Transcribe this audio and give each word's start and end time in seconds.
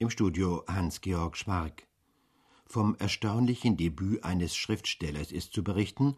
Im 0.00 0.10
Studio 0.10 0.62
Hans-Georg 0.68 1.36
Schwark. 1.36 1.88
Vom 2.66 2.94
erstaunlichen 3.00 3.76
Debüt 3.76 4.22
eines 4.22 4.54
Schriftstellers 4.54 5.32
ist 5.32 5.52
zu 5.52 5.64
berichten, 5.64 6.16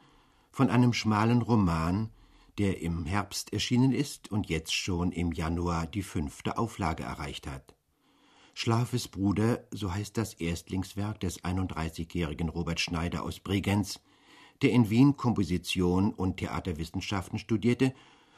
von 0.51 0.69
einem 0.69 0.93
schmalen 0.93 1.41
Roman, 1.41 2.11
der 2.59 2.83
im 2.83 3.07
Herbst 3.07 3.55
erschienen 3.55 3.93
ist 3.93 4.31
und 4.31 4.51
jetzt 4.51 4.75
schon 4.75 5.13
im 5.13 5.33
Januar 5.33 5.87
die 5.87 6.03
fünfte 6.03 6.59
Auflage 6.59 7.05
erreicht 7.05 7.47
hat. 7.47 7.75
Schlafes 8.53 9.09
Bruder, 9.09 9.67
so 9.71 9.95
heißt 9.95 10.15
das 10.19 10.35
Erstlingswerk 10.35 11.19
des 11.19 11.43
31-jährigen 11.43 12.51
Robert 12.51 12.81
Schneider 12.81 13.23
aus 13.23 13.41
Bregenz, 13.41 13.99
der 14.61 14.73
in 14.73 14.91
Wien 14.91 15.17
Komposition 15.17 16.13
und 16.13 16.37
Theaterwissenschaften 16.37 17.39
studierte 17.39 17.95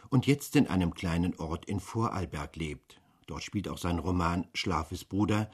und 0.09 0.29
jetzt 0.29 0.55
in 0.55 0.69
einem 0.69 0.95
kleinen 0.95 1.35
Ort 1.41 1.65
in 1.65 1.81
Vorarlberg 1.81 2.55
lebt. 2.55 3.02
Dort 3.27 3.43
spielt 3.43 3.69
auch 3.69 3.79
sein 3.79 3.99
Roman 3.99 4.47
Schlafes 4.55 5.05
Bruder, 5.05 5.51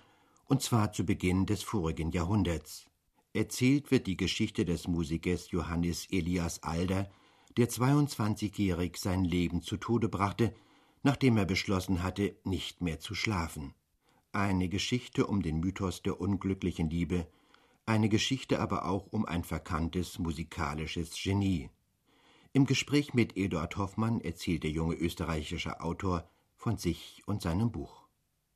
und 0.47 0.63
zwar 0.63 0.93
zu 0.93 1.05
Beginn 1.05 1.47
des 1.47 1.63
vorigen 1.63 2.11
Jahrhunderts. 2.11 2.87
Erzählt 3.35 3.91
wird 3.91 4.07
die 4.07 4.17
Geschichte 4.17 4.65
des 4.65 4.89
Musikers 4.89 5.51
Johannes 5.51 6.07
Elias 6.11 6.63
Alder, 6.63 7.11
der 7.57 7.69
22-jährig 7.69 8.97
sein 8.97 9.25
Leben 9.25 9.63
zu 9.63 9.77
Tode 9.77 10.09
brachte, 10.09 10.55
nachdem 11.03 11.37
er 11.37 11.45
beschlossen 11.45 12.03
hatte, 12.03 12.37
nicht 12.45 12.81
mehr 12.81 13.01
zu 13.01 13.15
schlafen. 13.15 13.75
Eine 14.33 14.69
Geschichte 14.69 15.27
um 15.27 15.43
den 15.43 15.61
Mythos 15.61 16.03
der 16.03 16.21
unglücklichen 16.21 16.91
Liebe, 16.91 17.27
eine 17.87 18.09
Geschichte 18.09 18.61
aber 18.61 18.87
auch 18.87 19.07
um 19.07 19.25
ein 19.25 19.45
verkanntes 19.45 20.19
musikalisches 20.19 21.11
Genie. 21.23 21.71
Im 22.53 22.67
Gespräch 22.67 23.15
mit 23.15 23.37
Eduard 23.37 23.77
Hoffmann 23.77 24.21
erzählt 24.21 24.63
der 24.63 24.71
junge 24.71 24.95
österreichische 24.95 25.81
Autor 25.81 26.29
von 26.59 26.77
sich 26.77 27.23
und 27.25 27.41
seinem 27.41 27.71
Buch. 27.71 28.09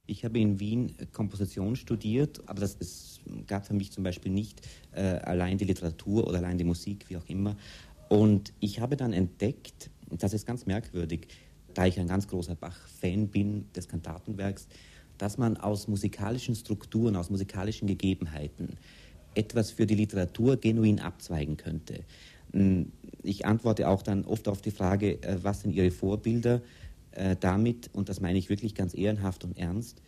Ich 0.06 0.24
habe 0.24 0.40
in 0.40 0.58
Wien 0.58 0.94
Komposition 1.12 1.76
studiert, 1.76 2.42
aber 2.48 2.60
das, 2.60 2.76
es 2.80 3.20
gab 3.46 3.64
für 3.64 3.74
mich 3.74 3.92
zum 3.92 4.02
Beispiel 4.02 4.32
nicht 4.32 4.60
äh, 4.90 5.00
allein 5.00 5.56
die 5.56 5.64
Literatur 5.64 6.26
oder 6.26 6.38
allein 6.38 6.58
die 6.58 6.64
Musik, 6.64 7.08
wie 7.08 7.16
auch 7.16 7.26
immer. 7.28 7.56
Und 8.08 8.52
ich 8.58 8.80
habe 8.80 8.96
dann 8.96 9.12
entdeckt, 9.12 9.90
das 10.10 10.34
ist 10.34 10.44
ganz 10.44 10.66
merkwürdig, 10.66 11.28
da 11.72 11.86
ich 11.86 11.98
ein 11.98 12.08
ganz 12.08 12.26
großer 12.26 12.56
Bach-Fan 12.56 13.28
bin 13.28 13.72
des 13.72 13.88
Kantatenwerks, 13.88 14.66
dass 15.16 15.38
man 15.38 15.56
aus 15.56 15.86
musikalischen 15.86 16.56
Strukturen, 16.56 17.14
aus 17.14 17.30
musikalischen 17.30 17.86
Gegebenheiten 17.86 18.76
etwas 19.34 19.70
für 19.70 19.86
die 19.86 19.94
Literatur 19.94 20.56
genuin 20.56 20.98
abzweigen 20.98 21.56
könnte. 21.56 22.04
Hm, 22.52 22.92
ich 23.22 23.46
antworte 23.46 23.88
auch 23.88 24.02
dann 24.02 24.24
oft 24.24 24.48
auf 24.48 24.60
die 24.60 24.72
Frage, 24.72 25.22
äh, 25.22 25.38
was 25.42 25.60
sind 25.62 25.72
Ihre 25.72 25.92
Vorbilder? 25.92 26.60
Äh, 27.12 27.36
damit, 27.38 27.90
und 27.92 28.08
das 28.08 28.20
meine 28.20 28.38
ich 28.38 28.48
wirklich 28.48 28.74
ganz 28.74 28.94
ehrenhaft 28.94 29.44
und 29.44 29.58
ernst, 29.58 30.02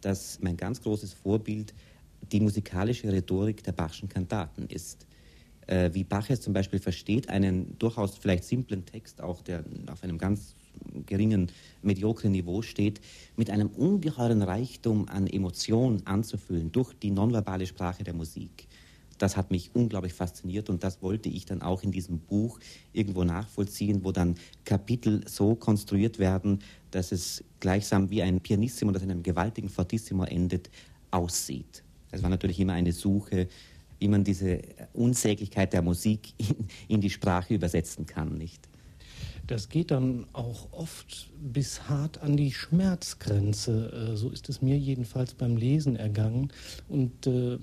dass 0.00 0.38
mein 0.40 0.56
ganz 0.56 0.82
großes 0.82 1.12
Vorbild 1.12 1.74
die 2.32 2.40
musikalische 2.40 3.12
Rhetorik 3.12 3.62
der 3.64 3.72
Bachschen 3.72 4.08
Kantaten 4.08 4.66
ist. 4.66 5.06
Äh, 5.66 5.90
wie 5.92 6.04
Bach 6.04 6.28
es 6.30 6.40
zum 6.40 6.52
Beispiel 6.52 6.78
versteht, 6.78 7.28
einen 7.28 7.78
durchaus 7.78 8.16
vielleicht 8.18 8.44
simplen 8.44 8.84
Text, 8.84 9.20
auch 9.20 9.42
der 9.42 9.64
auf 9.90 10.02
einem 10.02 10.18
ganz 10.18 10.54
geringen, 11.06 11.50
mediokren 11.82 12.32
Niveau 12.32 12.62
steht, 12.62 13.00
mit 13.36 13.50
einem 13.50 13.68
ungeheuren 13.68 14.42
Reichtum 14.42 15.08
an 15.08 15.26
Emotionen 15.26 16.06
anzufüllen 16.06 16.72
durch 16.72 16.92
die 16.94 17.10
nonverbale 17.10 17.66
Sprache 17.66 18.04
der 18.04 18.14
Musik. 18.14 18.66
Das 19.20 19.36
hat 19.36 19.50
mich 19.50 19.70
unglaublich 19.74 20.14
fasziniert 20.14 20.70
und 20.70 20.82
das 20.82 21.02
wollte 21.02 21.28
ich 21.28 21.44
dann 21.44 21.60
auch 21.60 21.82
in 21.82 21.92
diesem 21.92 22.20
Buch 22.20 22.58
irgendwo 22.94 23.22
nachvollziehen, 23.22 24.02
wo 24.02 24.12
dann 24.12 24.36
Kapitel 24.64 25.20
so 25.28 25.54
konstruiert 25.54 26.18
werden, 26.18 26.60
dass 26.90 27.12
es 27.12 27.44
gleichsam 27.60 28.08
wie 28.08 28.22
ein 28.22 28.40
Pianissimo, 28.40 28.92
das 28.92 29.02
in 29.02 29.10
einem 29.10 29.22
gewaltigen 29.22 29.68
Fortissimo 29.68 30.24
endet, 30.24 30.70
aussieht. 31.10 31.84
Es 32.10 32.22
war 32.22 32.30
natürlich 32.30 32.58
immer 32.60 32.72
eine 32.72 32.92
Suche, 32.92 33.48
wie 33.98 34.08
man 34.08 34.24
diese 34.24 34.62
Unsäglichkeit 34.94 35.74
der 35.74 35.82
Musik 35.82 36.32
in, 36.38 36.56
in 36.88 37.00
die 37.02 37.10
Sprache 37.10 37.52
übersetzen 37.52 38.06
kann, 38.06 38.38
nicht? 38.38 38.70
Das 39.50 39.68
geht 39.68 39.90
dann 39.90 40.26
auch 40.32 40.72
oft 40.72 41.28
bis 41.42 41.88
hart 41.88 42.22
an 42.22 42.36
die 42.36 42.52
Schmerzgrenze. 42.52 44.12
Äh, 44.12 44.16
so 44.16 44.30
ist 44.30 44.48
es 44.48 44.62
mir 44.62 44.78
jedenfalls 44.78 45.34
beim 45.34 45.56
Lesen 45.56 45.96
ergangen. 45.96 46.52
Und 46.88 47.26
äh, 47.26 47.58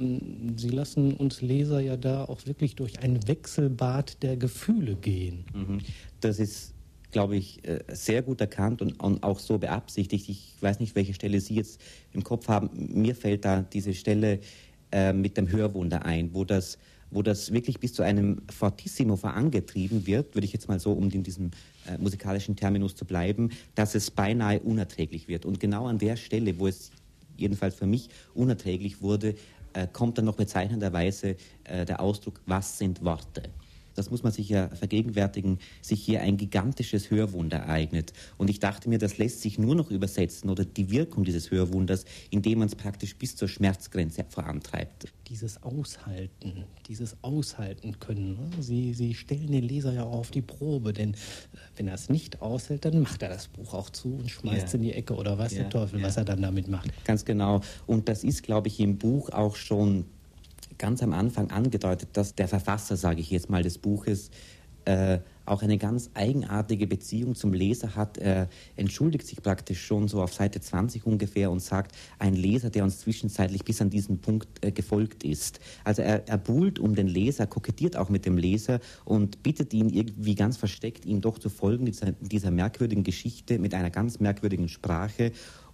Sie 0.58 0.68
lassen 0.68 1.14
uns 1.14 1.42
Leser 1.42 1.80
ja 1.80 1.96
da 1.96 2.26
auch 2.26 2.46
wirklich 2.46 2.76
durch 2.76 3.00
ein 3.00 3.26
Wechselbad 3.26 4.22
der 4.22 4.36
Gefühle 4.36 4.96
gehen. 4.96 5.46
Mhm. 5.54 5.80
Das 6.20 6.40
ist 6.40 6.74
glaube 7.12 7.38
ich, 7.38 7.66
äh, 7.66 7.80
sehr 7.88 8.22
gut 8.22 8.42
erkannt 8.42 8.82
und, 8.82 9.24
auch 9.24 9.40
so 9.40 9.58
beabsichtigt. 9.58 10.28
Ich 10.28 10.56
weiß 10.60 10.82
nicht, 10.82 10.94
welche 10.94 11.14
Stelle 11.14 11.40
Sie 11.40 11.56
jetzt 11.56 11.80
im 12.12 12.22
Kopf 12.22 12.50
haben. 12.50 12.70
Mir 12.74 13.16
fällt 13.16 13.46
da 13.46 13.62
diese 13.62 13.94
Stelle 13.94 14.42
äh, 14.92 15.14
mit 15.14 15.38
dem 15.38 15.50
Hörwunder 15.50 16.04
ein, 16.04 16.34
wo 16.34 16.44
das 16.44 16.78
wo 17.12 17.22
das 17.22 17.52
wirklich 17.52 17.80
bis 17.80 17.94
zu 17.94 18.04
einem 18.04 18.42
Fortissimo 18.50 19.16
vorangetrieben 19.16 20.06
wird, 20.06 20.36
würde 20.36 20.46
ich 20.46 20.54
jetzt 20.54 20.68
mal 20.68 20.80
so, 20.80 20.92
um 20.94 21.10
in 21.10 21.24
diesem 21.24 21.52
äh, 21.88 21.98
musikalischen 21.98 22.56
Terminus 22.56 22.96
zu 22.96 23.06
bleiben, 23.06 23.52
dass 23.76 23.96
es 23.96 24.12
beinahe 24.12 24.60
unerträglich 24.60 25.28
wird. 25.28 25.46
Und 25.46 25.60
genau 25.60 25.88
an 25.88 25.98
der 25.98 26.16
Stelle, 26.16 26.60
wo 26.60 26.68
es 26.68 26.92
jedenfalls 27.38 27.76
für 27.76 27.88
mich 27.88 28.10
unerträglich 28.34 29.02
wurde, 29.02 29.36
äh, 29.74 29.88
kommt 29.92 30.18
dann 30.18 30.26
noch 30.26 30.36
bezeichnenderweise 30.36 31.36
äh, 31.64 31.86
der 31.86 32.02
Ausdruck, 32.02 32.42
was 32.46 32.78
sind 32.78 33.04
Worte? 33.04 33.44
Das 33.98 34.12
muss 34.12 34.22
man 34.22 34.32
sich 34.32 34.50
ja 34.50 34.70
vergegenwärtigen, 34.70 35.58
sich 35.82 36.04
hier 36.04 36.22
ein 36.22 36.38
gigantisches 36.38 37.10
Hörwunder 37.10 37.58
ereignet. 37.58 38.14
Und 38.38 38.50
ich 38.50 38.60
dachte 38.60 38.90
mir, 38.90 39.00
das 39.00 39.18
lässt 39.18 39.42
sich 39.42 39.58
nur 39.58 39.74
noch 39.74 39.90
übersetzen 39.90 40.50
oder 40.50 40.66
die 40.66 40.92
Wirkung 40.92 41.24
dieses 41.24 41.50
Hörwunders, 41.50 42.06
indem 42.30 42.60
man 42.60 42.68
es 42.68 42.76
praktisch 42.76 43.16
bis 43.16 43.36
zur 43.36 43.48
Schmerzgrenze 43.48 44.24
vorantreibt. 44.30 45.12
Dieses 45.28 45.64
Aushalten, 45.64 46.66
dieses 46.88 47.18
Aushalten 47.24 48.00
können. 48.00 48.36
Ne? 48.36 48.62
Sie, 48.62 48.94
Sie 48.94 49.16
stellen 49.16 49.52
den 49.52 49.64
Leser 49.64 49.94
ja 49.94 50.04
auch 50.04 50.20
auf 50.20 50.32
die 50.32 50.44
Probe, 50.44 50.94
denn 50.94 51.14
äh, 51.14 51.18
wenn 51.76 51.88
er 51.88 51.96
es 51.96 52.10
nicht 52.10 52.42
aushält, 52.42 52.86
dann 52.86 53.02
macht 53.02 53.24
er 53.24 53.30
das 53.30 53.48
Buch 53.48 53.74
auch 53.74 53.90
zu 53.90 54.14
und 54.14 54.30
schmeißt 54.30 54.68
es 54.68 54.74
ja. 54.74 54.78
in 54.78 54.84
die 54.84 54.94
Ecke 54.94 55.16
oder 55.16 55.38
weiß 55.38 55.54
ja, 55.54 55.64
der 55.64 55.70
Teufel, 55.70 56.00
ja. 56.00 56.06
was 56.06 56.18
er 56.18 56.26
dann 56.26 56.42
damit 56.42 56.68
macht. 56.68 56.92
Ganz 57.04 57.26
genau. 57.26 57.62
Und 57.88 58.08
das 58.10 58.24
ist, 58.24 58.44
glaube 58.44 58.68
ich, 58.68 58.80
im 58.80 58.98
Buch 58.98 59.32
auch 59.32 59.56
schon 59.56 60.06
ganz 60.78 61.02
am 61.04 61.14
Anfang 61.14 61.52
angedeutet, 61.52 62.10
dass 62.14 62.36
der 62.36 62.48
Verfasser, 62.48 62.98
sage 62.98 63.22
ich 63.22 63.32
jetzt 63.32 63.50
mal, 63.50 63.64
des 63.64 63.78
Buches 63.78 64.30
äh, 64.88 65.20
auch 65.46 65.62
eine 65.62 65.78
ganz 65.78 66.10
eigenartige 66.14 66.88
Beziehung 66.88 67.36
zum 67.36 67.54
Leser 67.54 67.96
hat. 67.96 68.18
Er 68.18 68.50
entschuldigt 68.76 69.26
sich 69.26 69.42
praktisch 69.42 69.86
schon 69.86 70.08
so 70.08 70.22
auf 70.22 70.34
Seite 70.34 70.60
20 70.60 71.06
ungefähr 71.06 71.52
und 71.52 71.62
sagt, 71.62 71.96
ein 72.20 72.36
Leser, 72.36 72.70
der 72.70 72.84
uns 72.84 73.00
zwischenzeitlich 73.00 73.64
bis 73.64 73.82
an 73.82 73.90
diesen 73.90 74.20
Punkt 74.20 74.48
äh, 74.62 74.72
gefolgt 74.72 75.24
ist. 75.24 75.60
Also 75.84 76.02
er, 76.02 76.28
er 76.28 76.38
buhlt 76.38 76.80
um 76.80 76.96
den 76.96 77.08
Leser, 77.08 77.48
kokettiert 77.48 77.96
auch 77.96 78.10
mit 78.10 78.26
dem 78.26 78.38
Leser 78.38 78.80
und 79.06 79.44
bittet 79.44 79.74
ihn 79.74 79.90
irgendwie 79.90 80.36
ganz 80.36 80.58
versteckt, 80.58 81.06
ihm 81.06 81.22
doch 81.22 81.40
zu 81.40 81.50
folgen, 81.50 81.86
dieser, 81.86 82.12
dieser 82.14 82.52
merkwürdigen 82.52 83.04
Geschichte 83.04 83.60
mit 83.60 83.74
einer 83.74 83.90
ganz 83.90 84.20
merkwürdigen 84.20 84.68
Sprache. 84.68 85.32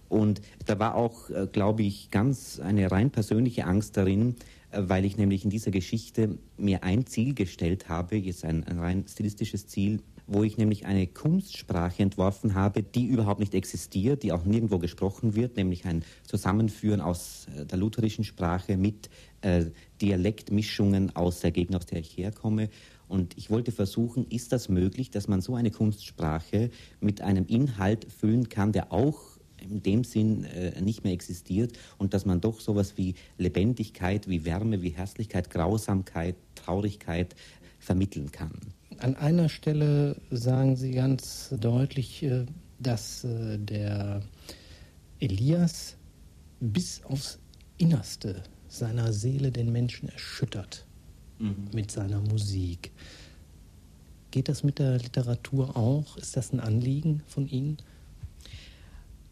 Und 0.08 0.40
da 0.66 0.78
war 0.78 0.94
auch, 0.94 1.30
äh, 1.30 1.46
glaube 1.50 1.82
ich, 1.82 2.10
ganz 2.10 2.60
eine 2.60 2.90
rein 2.90 3.10
persönliche 3.10 3.66
Angst 3.66 3.96
darin, 3.96 4.36
weil 4.76 5.04
ich 5.04 5.16
nämlich 5.16 5.44
in 5.44 5.50
dieser 5.50 5.70
Geschichte 5.70 6.38
mir 6.56 6.82
ein 6.82 7.06
Ziel 7.06 7.34
gestellt 7.34 7.88
habe, 7.88 8.16
jetzt 8.16 8.44
ein, 8.44 8.64
ein 8.64 8.78
rein 8.78 9.04
stilistisches 9.06 9.66
Ziel, 9.66 10.00
wo 10.26 10.42
ich 10.42 10.56
nämlich 10.56 10.86
eine 10.86 11.06
Kunstsprache 11.06 12.02
entworfen 12.02 12.54
habe, 12.54 12.82
die 12.82 13.06
überhaupt 13.06 13.40
nicht 13.40 13.54
existiert, 13.54 14.22
die 14.22 14.32
auch 14.32 14.44
nirgendwo 14.44 14.78
gesprochen 14.78 15.34
wird, 15.34 15.56
nämlich 15.56 15.84
ein 15.84 16.02
Zusammenführen 16.26 17.00
aus 17.00 17.46
äh, 17.56 17.66
der 17.66 17.78
lutherischen 17.78 18.24
Sprache 18.24 18.76
mit 18.76 19.10
äh, 19.42 19.66
Dialektmischungen 20.00 21.14
aus 21.14 21.40
der 21.40 21.50
Gegend, 21.50 21.76
aus 21.76 21.86
der 21.86 22.00
ich 22.00 22.16
herkomme. 22.16 22.70
Und 23.06 23.36
ich 23.36 23.50
wollte 23.50 23.70
versuchen, 23.70 24.26
ist 24.28 24.52
das 24.52 24.68
möglich, 24.68 25.10
dass 25.10 25.28
man 25.28 25.42
so 25.42 25.54
eine 25.54 25.70
Kunstsprache 25.70 26.70
mit 27.00 27.20
einem 27.20 27.46
Inhalt 27.46 28.06
füllen 28.10 28.48
kann, 28.48 28.72
der 28.72 28.92
auch 28.92 29.33
in 29.70 29.82
dem 29.82 30.04
Sinn 30.04 30.44
äh, 30.44 30.80
nicht 30.80 31.04
mehr 31.04 31.12
existiert 31.12 31.78
und 31.98 32.14
dass 32.14 32.24
man 32.26 32.40
doch 32.40 32.60
sowas 32.60 32.94
wie 32.96 33.14
Lebendigkeit, 33.38 34.28
wie 34.28 34.44
Wärme, 34.44 34.82
wie 34.82 34.90
Herzlichkeit, 34.90 35.50
Grausamkeit, 35.50 36.36
Traurigkeit 36.54 37.34
vermitteln 37.78 38.30
kann. 38.32 38.52
An 38.98 39.16
einer 39.16 39.48
Stelle 39.48 40.16
sagen 40.30 40.76
Sie 40.76 40.92
ganz 40.92 41.54
deutlich, 41.58 42.22
äh, 42.22 42.46
dass 42.78 43.24
äh, 43.24 43.58
der 43.58 44.22
Elias 45.20 45.96
bis 46.60 47.02
aufs 47.04 47.38
Innerste 47.76 48.42
seiner 48.68 49.12
Seele 49.12 49.50
den 49.50 49.72
Menschen 49.72 50.08
erschüttert 50.08 50.86
mhm. 51.38 51.68
mit 51.72 51.90
seiner 51.90 52.20
Musik. 52.20 52.92
Geht 54.30 54.48
das 54.48 54.64
mit 54.64 54.78
der 54.78 54.98
Literatur 54.98 55.76
auch? 55.76 56.16
Ist 56.16 56.36
das 56.36 56.52
ein 56.52 56.60
Anliegen 56.60 57.22
von 57.26 57.46
Ihnen? 57.46 57.78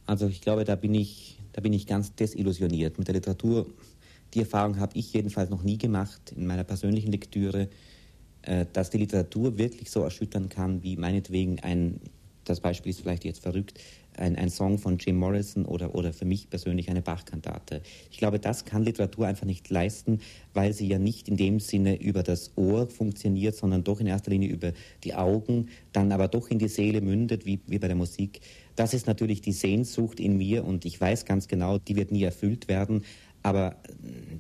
Also 0.07 0.27
ich 0.27 0.41
glaube, 0.41 0.65
da 0.65 0.75
bin 0.75 0.95
ich, 0.95 1.39
da 1.53 1.61
bin 1.61 1.73
ich 1.73 1.87
ganz 1.87 2.15
desillusioniert 2.15 2.99
mit 2.99 3.09
der 3.09 3.15
Literatur. 3.15 3.67
Die 4.35 4.41
Erfahrung 4.41 4.79
habe 4.79 4.97
ich 4.97 5.13
jedenfalls 5.13 5.51
noch 5.51 5.63
nie 5.63 5.79
gemacht 5.79 6.33
in 6.37 6.47
meiner 6.47 6.65
persönlichen 6.65 7.13
Lektüre, 7.13 7.69
äh, 8.43 8.67
dass 8.73 8.91
die 8.91 8.99
Literatur 8.99 9.59
wirklich 9.59 9.91
so 9.91 10.03
erschüttern 10.03 10.49
kann, 10.49 10.83
wie 10.83 10.97
meinetwegen 10.97 11.61
ein, 11.61 12.01
das 12.45 12.61
Beispiel 12.61 12.91
ist 12.91 13.01
vielleicht 13.01 13.25
jetzt 13.25 13.43
verrückt, 13.43 13.79
ein, 14.17 14.37
ein 14.37 14.51
Song 14.51 14.79
von 14.79 14.99
Jim 14.99 15.17
Morrison 15.17 15.65
oder, 15.65 15.95
oder 15.95 16.13
für 16.13 16.25
mich 16.25 16.51
persönlich 16.51 16.91
eine 16.91 17.03
Bachkantate. 17.03 17.83
Ich 18.11 18.19
glaube, 18.19 18.39
das 18.39 18.65
kann 18.65 18.83
Literatur 18.83 19.27
einfach 19.27 19.47
nicht 19.47 19.71
leisten, 19.71 20.21
weil 20.55 20.73
sie 20.73 20.87
ja 20.87 20.99
nicht 20.99 21.29
in 21.29 21.37
dem 21.37 21.61
Sinne 21.61 22.01
über 22.01 22.23
das 22.23 22.53
Ohr 22.57 22.89
funktioniert, 22.89 23.57
sondern 23.57 23.85
doch 23.85 24.01
in 24.01 24.07
erster 24.07 24.31
Linie 24.31 24.51
über 24.51 24.73
die 25.05 25.15
Augen, 25.15 25.69
dann 25.93 26.13
aber 26.13 26.29
doch 26.29 26.49
in 26.49 26.59
die 26.59 26.69
Seele 26.69 27.01
mündet, 27.01 27.47
wie, 27.47 27.61
wie 27.67 27.79
bei 27.79 27.89
der 27.89 27.97
Musik. 27.97 28.41
Das 28.77 28.95
ist 28.95 29.07
natürlich 29.07 29.41
die 29.41 29.53
Sehnsucht 29.53 30.21
in 30.21 30.37
mir 30.37 30.65
und 30.65 30.85
ich 30.85 31.01
weiß 31.01 31.25
ganz 31.25 31.49
genau, 31.49 31.79
die 31.79 31.97
wird 31.97 32.11
nie 32.11 32.23
erfüllt 32.23 32.69
werden. 32.69 33.05
Aber 33.43 33.77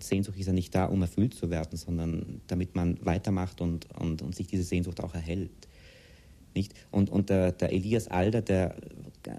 Sehnsucht 0.00 0.38
ist 0.38 0.46
ja 0.46 0.52
nicht 0.52 0.74
da, 0.74 0.84
um 0.84 1.02
erfüllt 1.02 1.34
zu 1.34 1.50
werden, 1.50 1.76
sondern 1.76 2.40
damit 2.46 2.76
man 2.76 2.98
weitermacht 3.04 3.60
und, 3.60 3.86
und, 3.98 4.22
und 4.22 4.34
sich 4.34 4.46
diese 4.46 4.62
Sehnsucht 4.62 5.02
auch 5.02 5.14
erhält. 5.14 5.50
Nicht? 6.54 6.74
Und, 6.90 7.10
und 7.10 7.30
der, 7.30 7.52
der 7.52 7.72
Elias 7.72 8.08
Alder, 8.08 8.42
der 8.42 8.76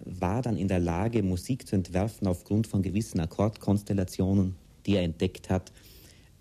war 0.06 0.42
dann 0.42 0.58
in 0.58 0.68
der 0.68 0.80
Lage, 0.80 1.24
Musik 1.24 1.68
zu 1.68 1.76
entwerfen 1.76 2.28
aufgrund 2.28 2.68
von 2.68 2.82
gewissen 2.82 3.20
Akkordkonstellationen, 3.20 4.56
die 4.86 4.96
er 4.96 5.04
entdeckt 5.04 5.50
hat, 5.50 5.72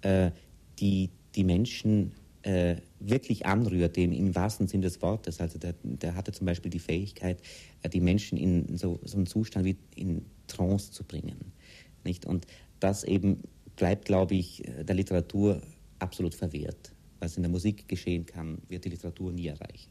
äh, 0.02 0.30
die 0.78 1.10
die 1.34 1.44
Menschen 1.44 2.12
äh, 2.42 2.76
wirklich 3.00 3.46
anrührt, 3.46 3.96
im, 3.96 4.34
wahrsten 4.34 4.66
Sinne 4.66 4.82
des 4.82 5.00
Wortes. 5.00 5.40
Also 5.40 5.58
der, 5.58 5.74
der 5.82 6.14
hatte 6.14 6.32
zum 6.32 6.46
Beispiel 6.46 6.70
die 6.70 6.78
Fähigkeit, 6.78 7.40
äh, 7.82 7.88
die 7.88 8.00
Menschen 8.00 8.36
in 8.36 8.76
so, 8.76 9.00
so 9.04 9.16
einen 9.16 9.26
Zustand 9.26 9.64
wie 9.64 9.76
in 9.94 10.24
Trance 10.46 10.90
zu 10.90 11.04
bringen. 11.04 11.52
Nicht? 12.04 12.26
Und 12.26 12.46
das 12.80 13.04
eben 13.04 13.42
bleibt, 13.76 14.04
glaube 14.04 14.34
ich, 14.34 14.62
der 14.82 14.94
Literatur 14.94 15.62
absolut 15.98 16.34
verwehrt. 16.34 16.92
Was 17.20 17.36
in 17.36 17.44
der 17.44 17.50
Musik 17.50 17.88
geschehen 17.88 18.26
kann, 18.26 18.58
wird 18.68 18.84
die 18.84 18.90
Literatur 18.90 19.32
nie 19.32 19.46
erreichen. 19.46 19.90